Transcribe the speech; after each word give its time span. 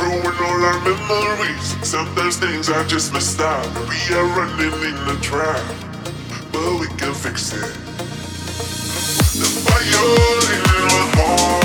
Ruin 0.00 0.36
all 0.46 0.64
our 0.64 0.80
memories. 0.84 1.76
Sometimes 1.86 2.36
things 2.36 2.68
are 2.70 2.84
just 2.84 3.12
messed 3.12 3.40
up. 3.40 3.66
We 3.88 4.14
are 4.14 4.26
running 4.36 4.72
in 4.90 4.96
a 5.08 5.20
trap, 5.20 5.64
but 6.52 6.80
we 6.80 6.86
can 6.98 7.14
fix 7.14 7.52
it. 7.52 7.74
The 9.40 9.48
fire 9.64 10.54
in 10.54 10.62
our 10.70 11.06
heart 11.16 11.63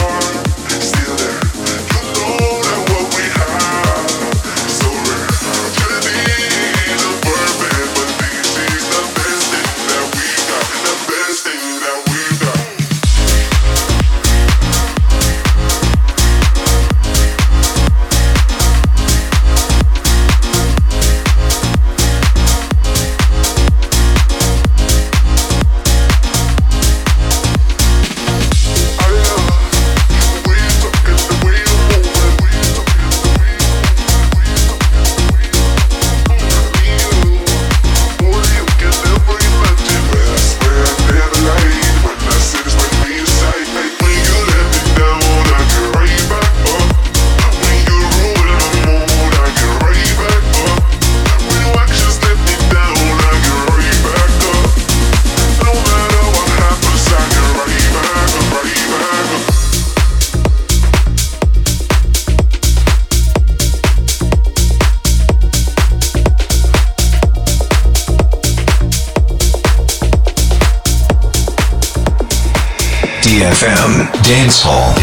Dance 74.49 74.63
Hall. 74.63 74.98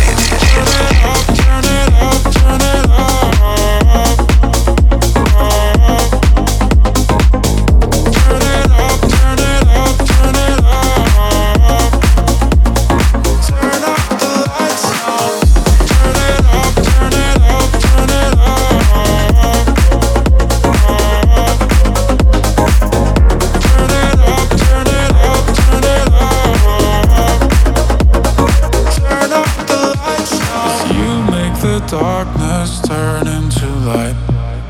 darkness 31.88 32.80
turn 32.82 33.26
into 33.28 33.66
light. 33.86 34.16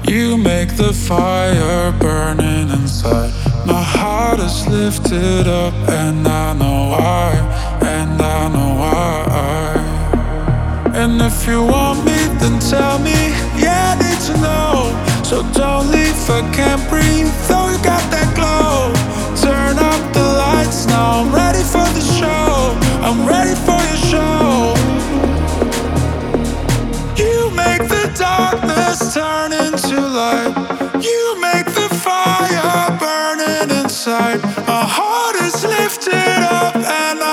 You 0.07 0.37
make 0.37 0.77
the 0.77 0.93
fire 0.93 1.93
burning 1.93 2.71
inside. 2.71 3.33
My 3.67 3.83
heart 3.83 4.39
is 4.39 4.67
lifted 4.69 5.49
up, 5.49 5.75
and 5.89 6.27
I 6.29 6.53
know 6.53 6.91
why, 6.91 7.33
and 7.83 8.21
I 8.21 8.49
know 8.49 8.75
why. 8.83 9.77
And 10.95 11.21
if 11.23 11.47
you 11.47 11.63
want 11.63 12.05
me, 12.05 12.19
then 12.39 12.61
tell 12.61 12.99
me, 12.99 13.19
yeah, 13.61 13.95
I 13.95 14.03
need 14.05 14.21
to 14.29 14.35
know. 14.41 15.25
So 15.25 15.43
don't 15.53 15.91
leave, 15.91 16.17
I 16.31 16.43
can't 16.55 16.83
breathe, 16.89 17.33
though 17.49 17.71
you 17.71 17.79
got 17.83 18.05
that 18.11 18.35
glow. 18.37 18.96
My 34.43 34.85
heart 34.85 35.37
is 35.37 35.65
lifted 35.65 36.15
up 36.15 36.77
and 36.77 37.26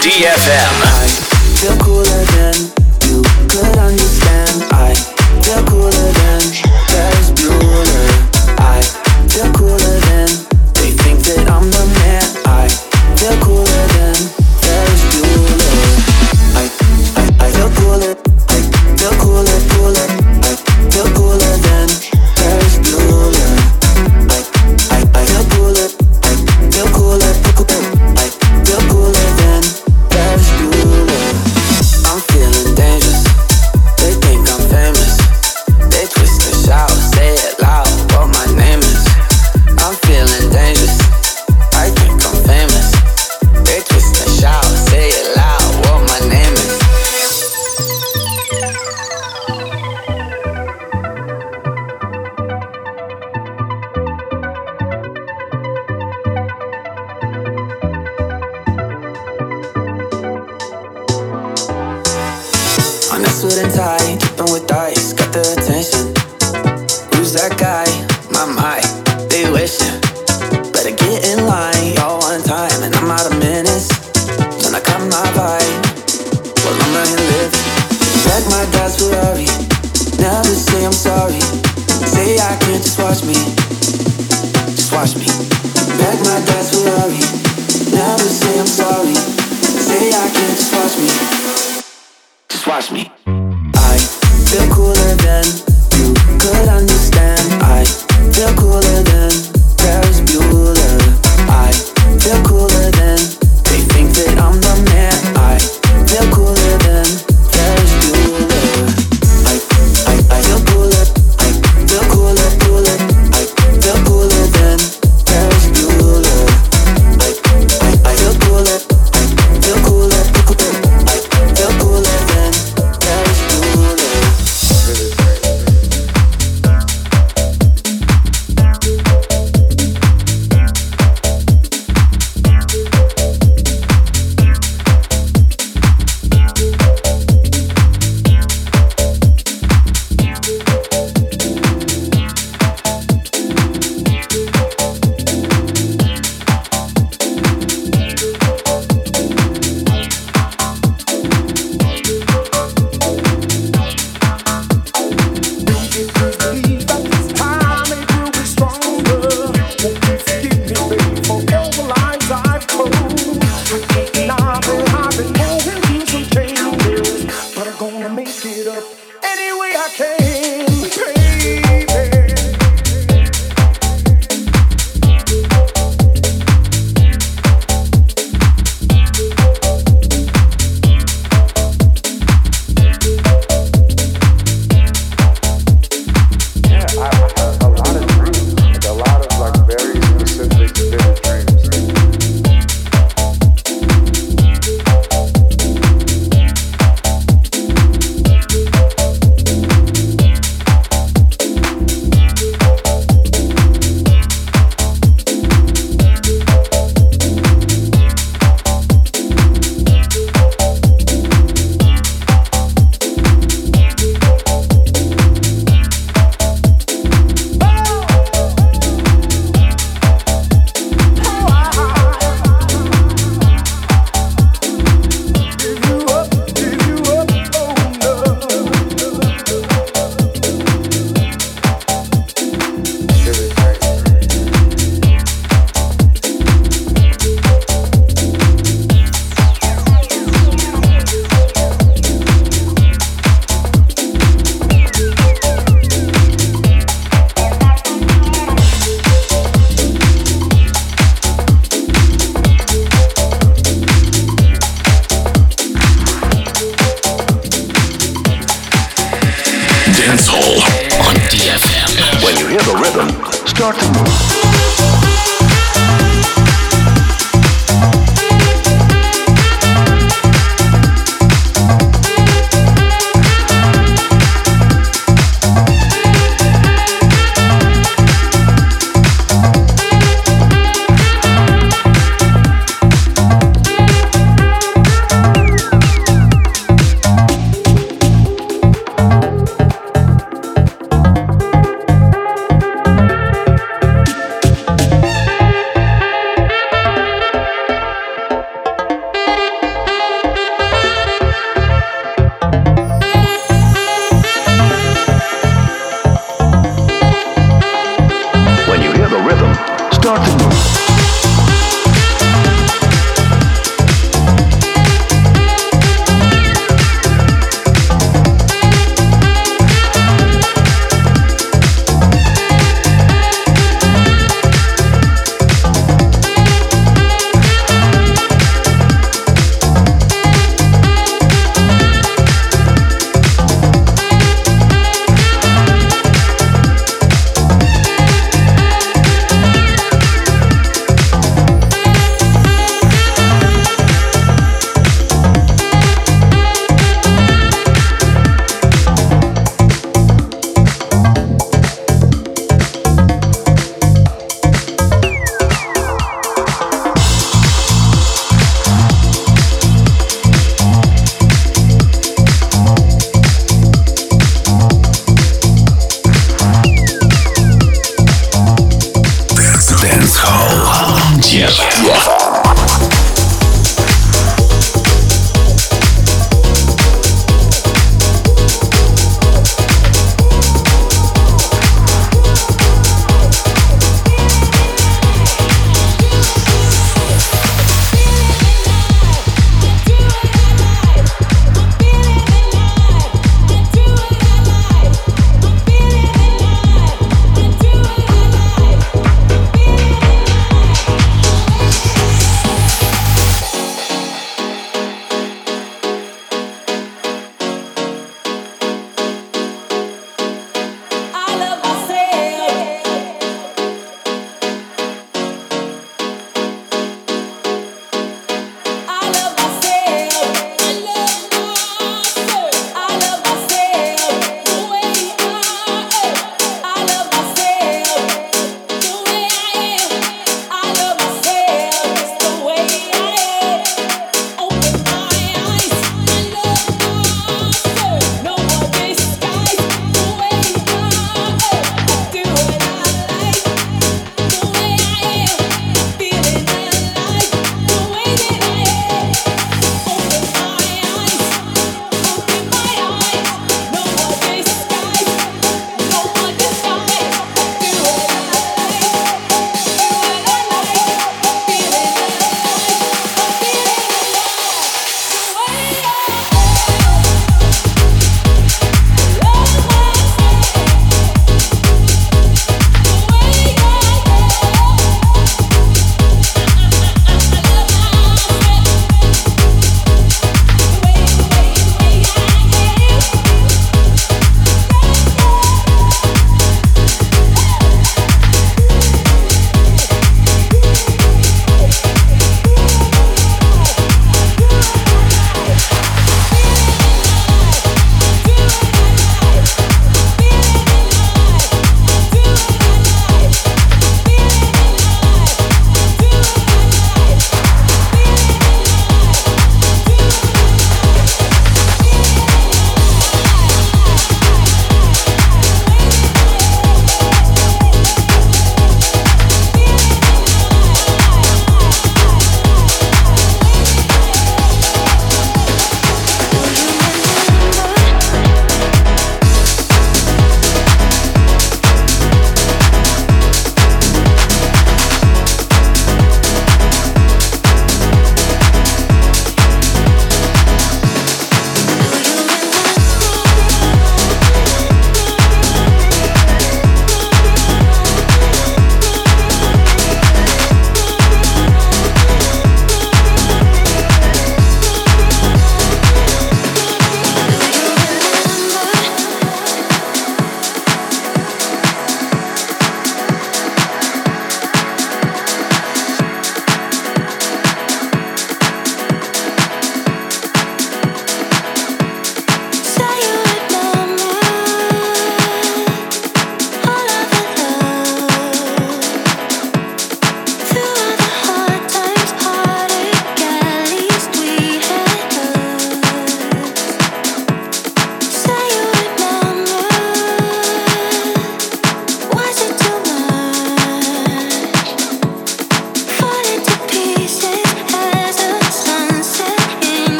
DFM. 0.00 0.85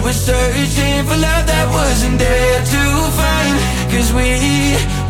We 0.00 0.06
were 0.06 0.12
searching 0.14 1.04
for 1.04 1.14
love 1.14 1.44
that 1.46 1.68
wasn't 1.70 2.18
there 2.18 2.64
to 2.64 2.82
find. 3.20 3.54
Cause 3.92 4.14
we 4.14 4.32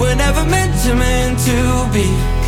were 0.03 0.16
never 0.16 0.44
meant 0.44 0.74
to, 0.83 0.96
meant 0.96 1.38
to 1.46 1.88
be. 1.94 2.39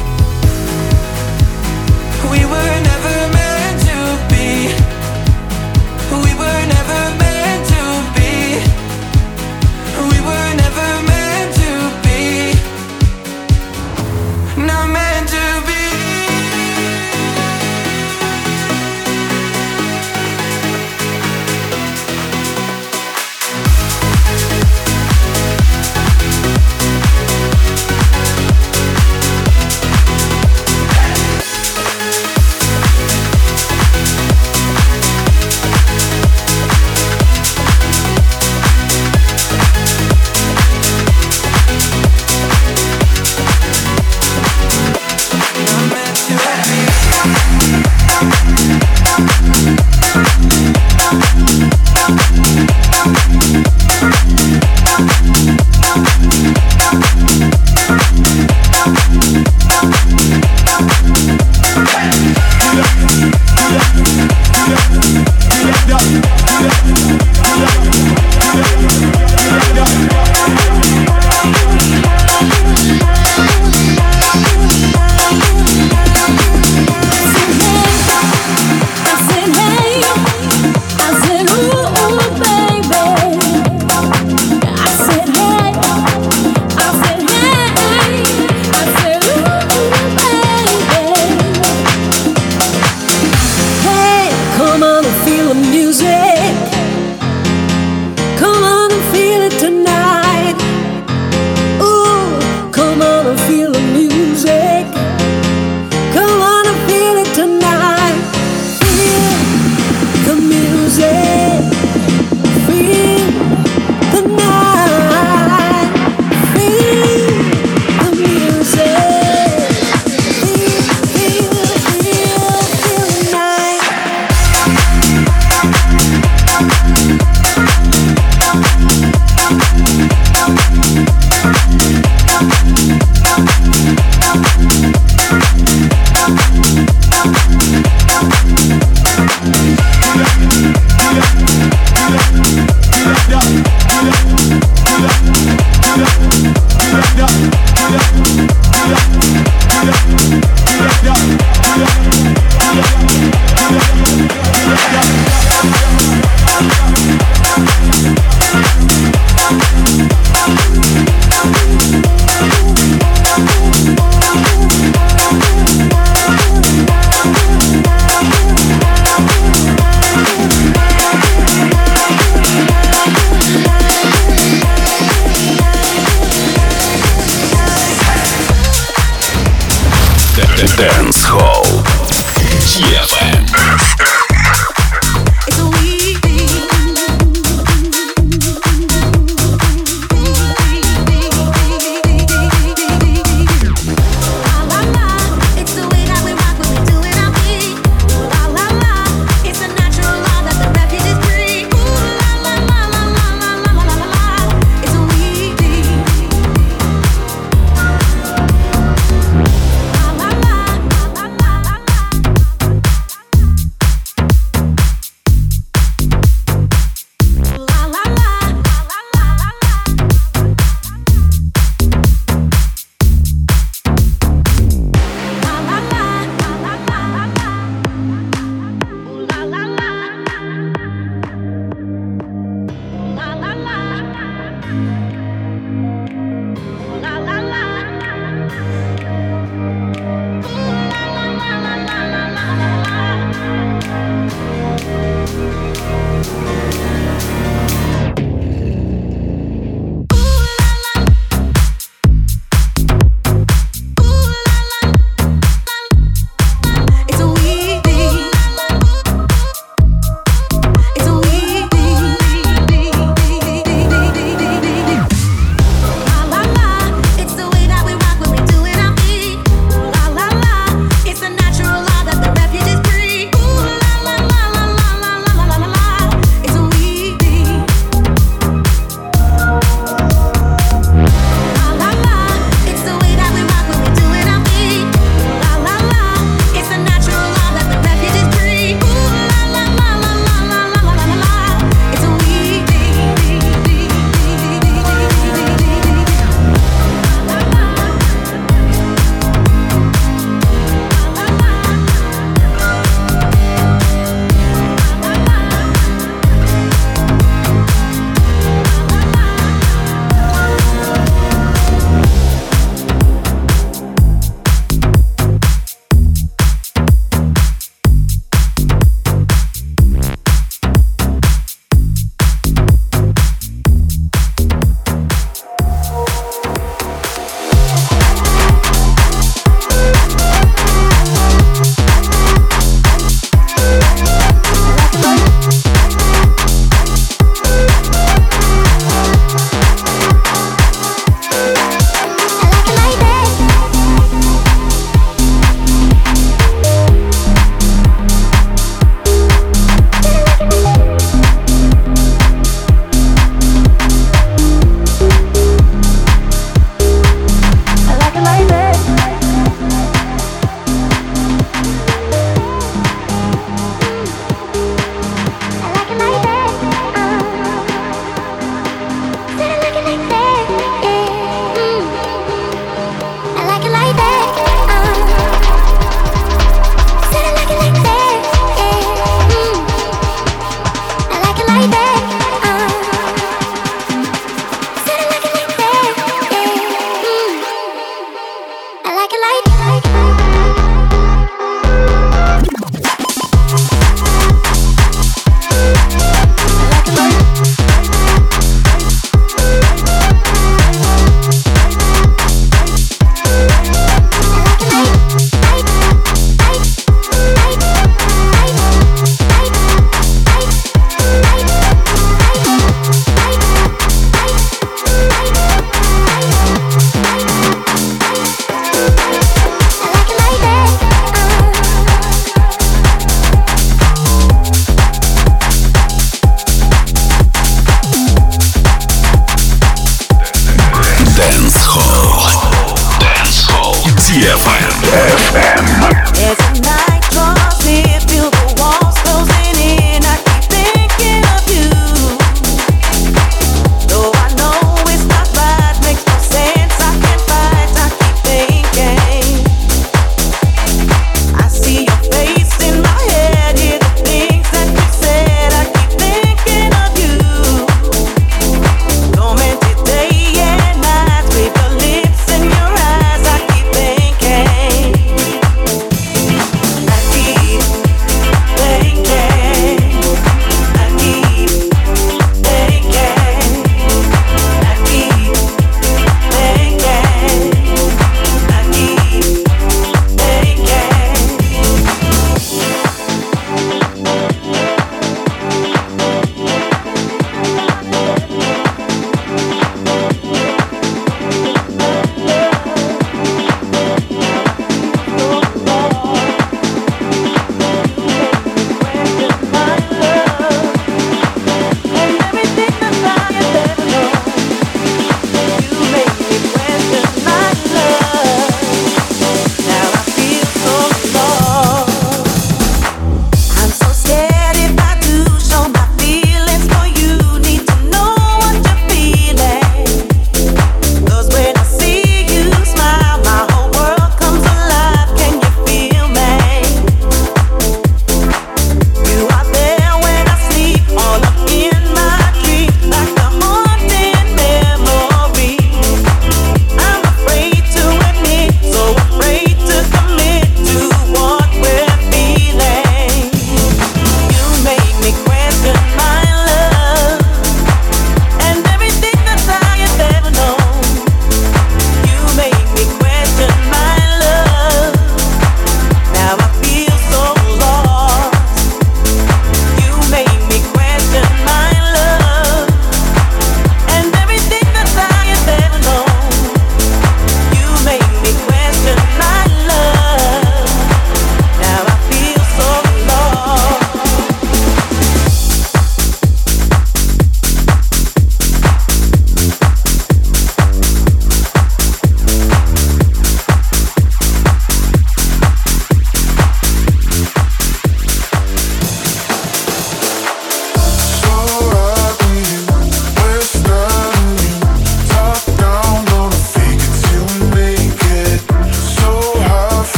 feel 103.36 103.81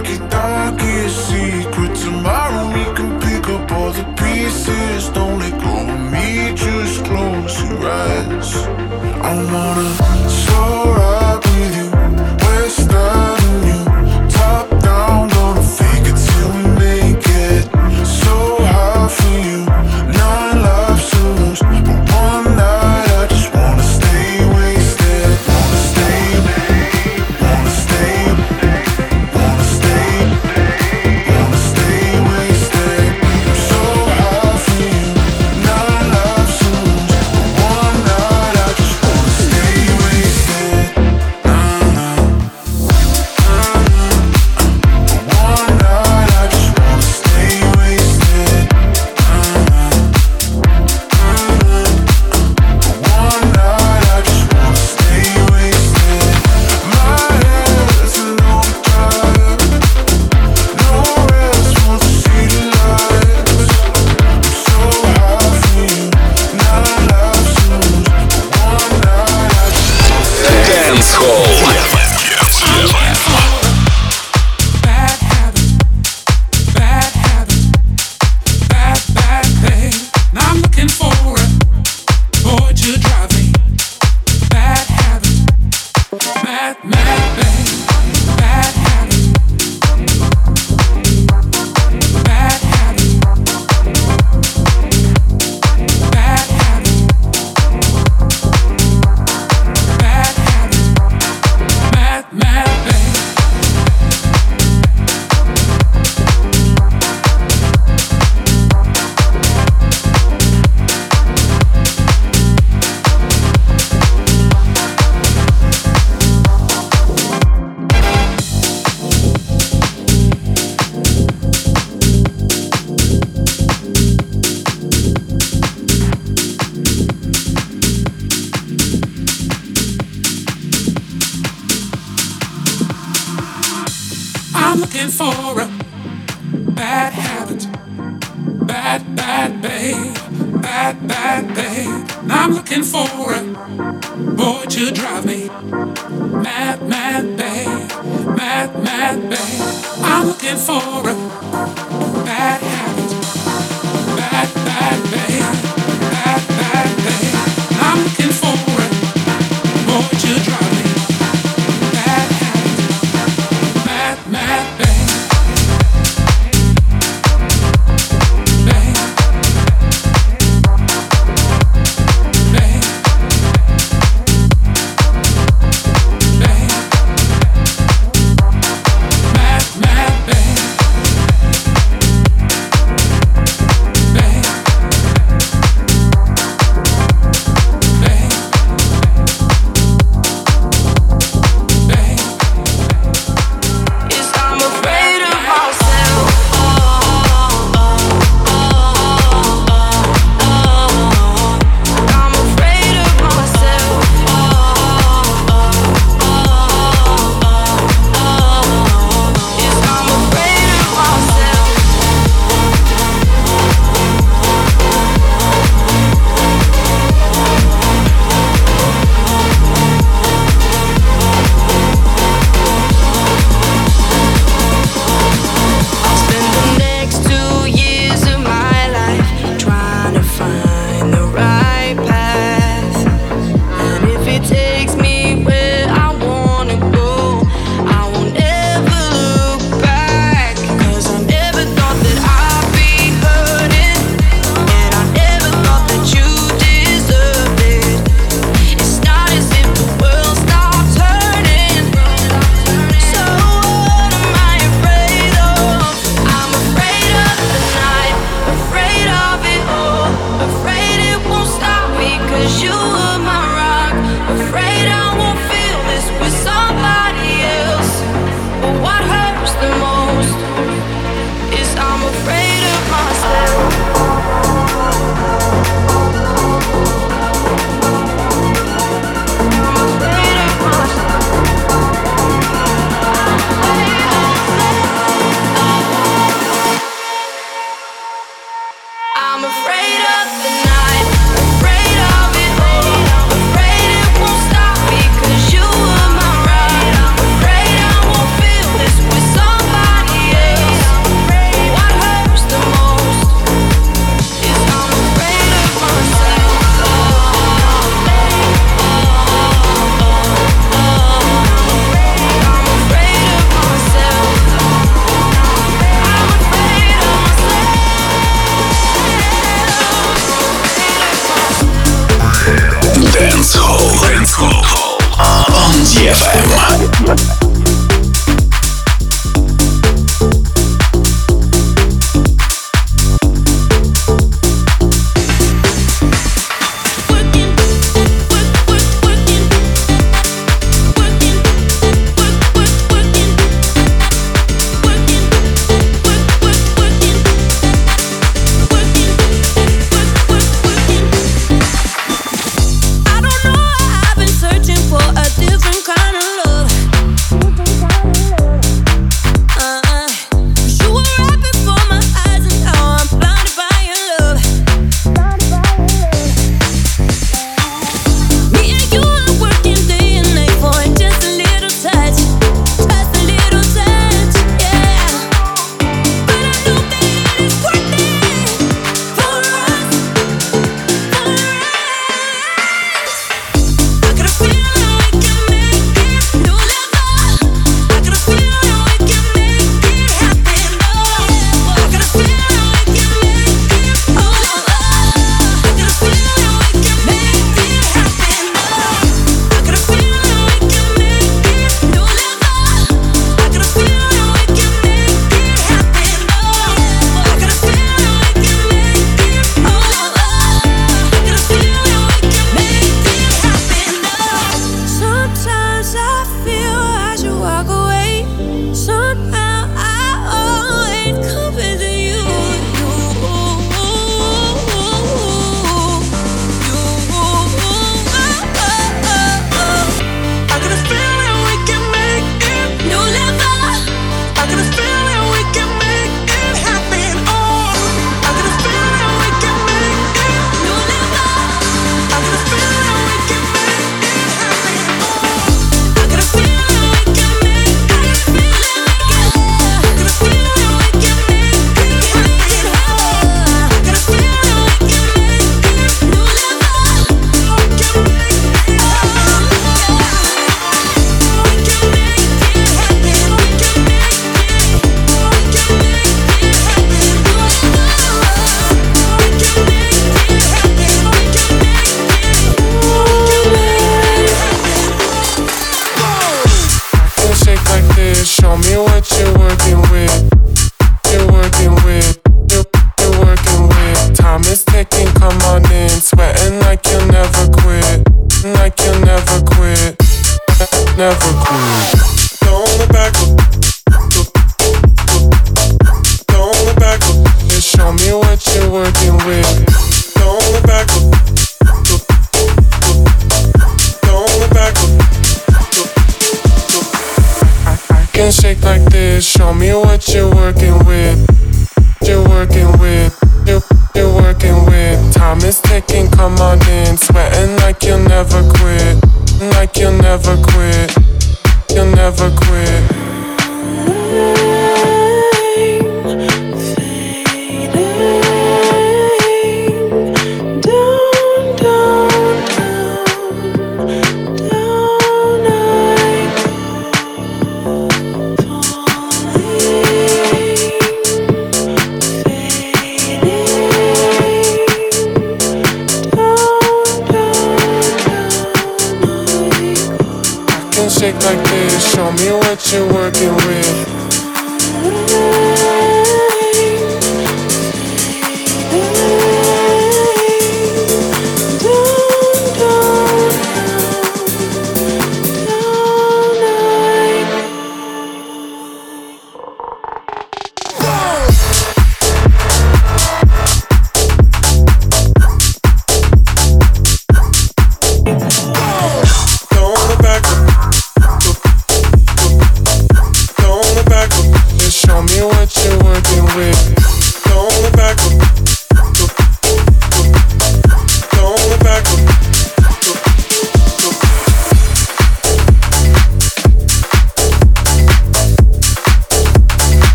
Darky, 0.00 0.18
darky, 0.30 0.96
a 1.04 1.08
secret. 1.10 1.94
Tomorrow 1.94 2.68
we 2.72 2.84
can 2.96 3.20
pick 3.20 3.46
up 3.50 3.70
all 3.70 3.90
the 3.92 4.02
pieces. 4.16 5.10
Don't 5.10 5.38
let 5.38 5.52
go 5.60 5.92
of 5.92 6.10
me, 6.10 6.54
just 6.54 7.04
close 7.04 7.62
your 7.62 7.86
eyes. 7.86 8.56
I 9.22 9.34
wanna. 9.52 9.99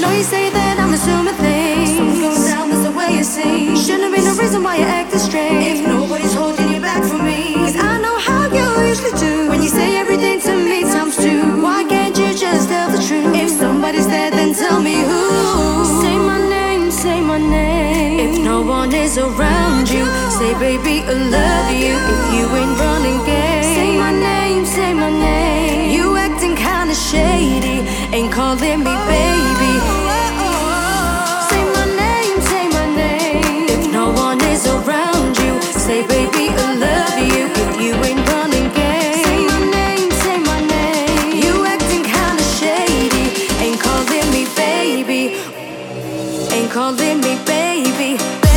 Know 0.00 0.12
you 0.12 0.22
say 0.22 0.48
that 0.50 0.80
I'm 0.80 0.92
assuming 0.94 1.34
things. 1.34 1.94
Something's 1.96 2.20
going 2.20 2.44
down, 2.48 2.70
that's 2.70 2.84
the 2.88 2.92
way 2.92 3.18
you 3.18 3.24
see. 3.24 3.76
Shouldn't 3.76 4.04
have 4.04 4.14
been 4.16 4.26
a 4.26 4.34
reason. 4.40 4.62
why 4.62 4.76
you 4.76 4.84
act 4.84 5.10
this 5.12 5.24
strange. 5.26 5.66
If 5.66 5.86
nobody's 5.86 6.34
holding 6.34 6.72
you 6.72 6.80
back 6.80 7.02
from 7.04 7.24
me, 7.24 7.54
'Cause 7.54 7.76
I 7.76 7.98
know 8.04 8.16
how 8.26 8.42
you 8.58 8.66
usually 8.92 9.14
do. 9.26 9.48
When 9.50 9.60
you 9.62 9.68
say 9.68 9.88
everything 10.02 10.40
to 10.48 10.52
me 10.70 10.78
times 10.94 11.16
two, 11.16 11.42
why 11.64 11.84
can't 11.84 12.16
you 12.16 12.30
just 12.44 12.68
tell 12.72 12.88
the 12.90 13.00
truth? 13.08 13.34
If 13.44 13.50
somebody's 13.62 14.06
there, 14.06 14.30
then 14.30 14.54
tell 14.54 14.80
me 14.88 14.96
who. 15.08 15.22
Say 16.02 16.16
my 16.30 16.38
name, 16.56 16.90
say 16.90 17.20
my 17.20 17.38
name. 17.38 18.20
If 18.26 18.34
no 18.50 18.56
one 18.62 18.92
is 19.04 19.18
around 19.18 19.84
you, 19.94 20.04
say 20.38 20.52
baby 20.66 20.96
I 21.12 21.14
love 21.38 21.70
you. 21.84 21.96
If 22.14 22.22
you 22.36 22.44
ain't 22.60 22.74
running 22.84 23.20
game, 23.32 23.64
say 23.76 23.88
my 24.04 24.12
name, 24.12 24.64
say 24.76 24.90
my 24.94 25.10
name. 25.10 25.90
You 25.96 26.04
acting 26.16 26.19
kinda 26.90 26.94
shady, 26.94 27.86
ain't 28.12 28.32
calling 28.32 28.80
me 28.80 28.94
baby. 29.06 29.72
Say 31.48 31.62
my 31.74 31.86
name, 31.96 32.40
say 32.40 32.68
my 32.68 32.86
name. 32.96 33.68
If 33.68 33.92
no 33.92 34.10
one 34.10 34.40
is 34.44 34.66
around 34.66 35.38
you, 35.38 35.60
say 35.62 36.04
baby 36.06 36.48
I 36.50 36.74
love 36.74 37.18
you. 37.34 37.46
If 37.62 37.80
you 37.80 37.94
ain't 37.94 38.28
running 38.28 38.70
say 38.74 39.38
my 39.46 39.60
name, 39.70 40.10
say 40.22 40.38
my 40.38 40.60
name. 40.66 41.42
You 41.42 41.64
acting 41.64 42.02
kinda 42.02 42.44
shady, 42.58 43.26
ain't 43.62 43.80
calling 43.80 44.28
me 44.32 44.46
baby, 44.56 45.36
ain't 46.50 46.70
calling 46.72 47.20
me 47.20 47.38
baby. 47.46 48.49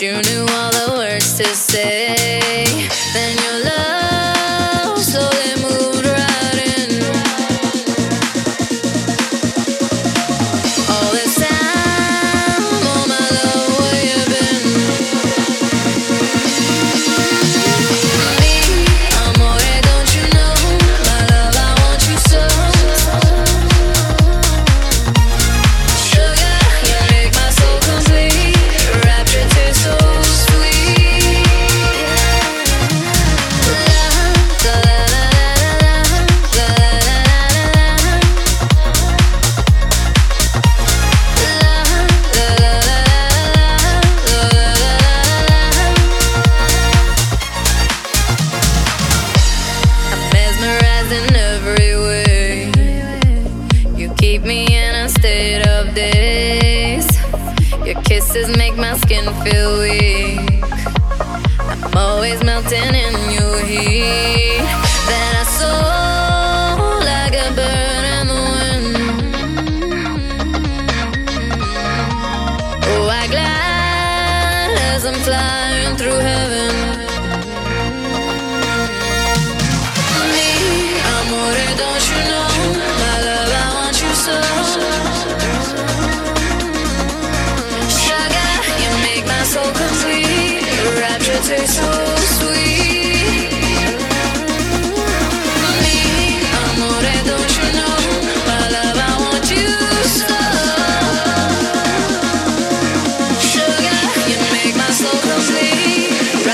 You 0.00 0.12
knew 0.12 0.46
all 0.50 0.70
the 0.70 0.94
words 0.96 1.38
to 1.38 1.44
say. 1.44 2.64
Then 3.14 3.36
your 3.38 3.57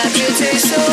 I 0.04 0.08
you 0.08 0.26
taste 0.36 0.68
so 0.68 0.83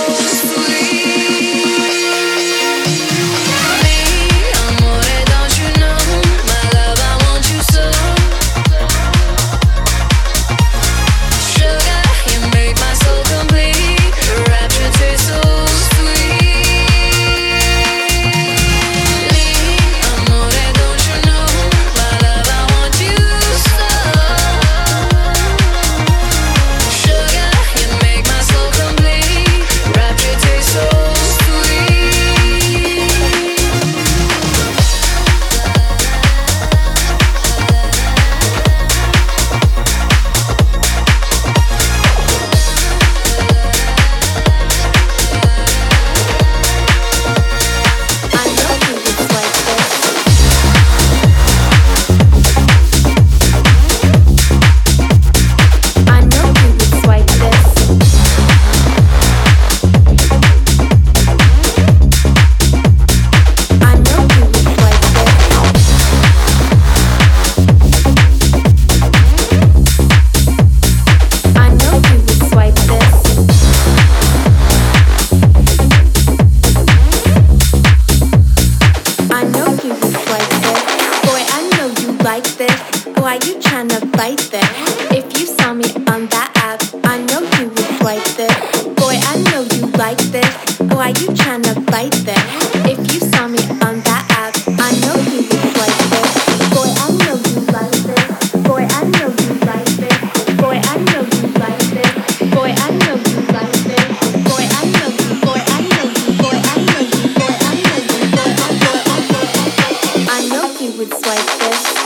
Dance 111.62 112.02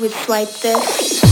would 0.00 0.12
on 0.12 0.46
DFM. 0.46 1.29